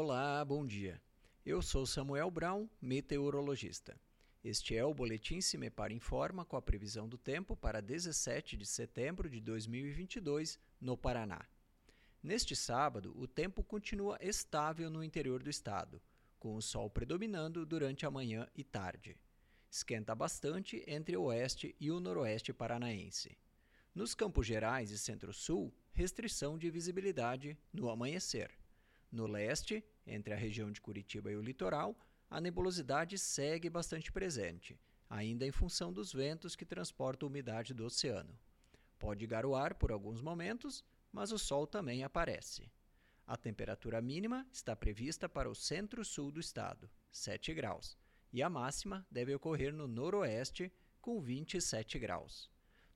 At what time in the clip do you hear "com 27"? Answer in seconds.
51.00-51.98